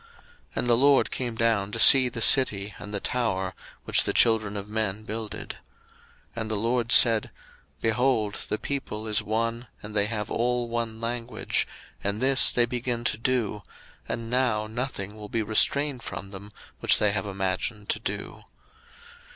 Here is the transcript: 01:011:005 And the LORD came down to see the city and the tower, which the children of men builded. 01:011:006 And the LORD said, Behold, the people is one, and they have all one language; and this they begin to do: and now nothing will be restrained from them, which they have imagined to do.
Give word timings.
01:011:005 0.01 0.09
And 0.55 0.67
the 0.67 0.77
LORD 0.77 1.11
came 1.11 1.35
down 1.35 1.71
to 1.73 1.77
see 1.77 2.09
the 2.09 2.23
city 2.23 2.73
and 2.79 2.91
the 2.91 2.99
tower, 2.99 3.53
which 3.83 4.03
the 4.03 4.13
children 4.13 4.57
of 4.57 4.67
men 4.67 5.03
builded. 5.03 5.57
01:011:006 5.59 5.59
And 6.37 6.49
the 6.49 6.55
LORD 6.55 6.91
said, 6.91 7.31
Behold, 7.81 8.33
the 8.49 8.57
people 8.57 9.05
is 9.05 9.21
one, 9.21 9.67
and 9.83 9.93
they 9.93 10.07
have 10.07 10.31
all 10.31 10.67
one 10.67 10.99
language; 10.99 11.67
and 12.03 12.19
this 12.19 12.51
they 12.51 12.65
begin 12.65 13.03
to 13.03 13.17
do: 13.19 13.61
and 14.09 14.27
now 14.31 14.65
nothing 14.65 15.15
will 15.15 15.29
be 15.29 15.43
restrained 15.43 16.01
from 16.01 16.31
them, 16.31 16.49
which 16.79 16.97
they 16.97 17.11
have 17.11 17.27
imagined 17.27 17.87
to 17.89 17.99
do. 17.99 18.41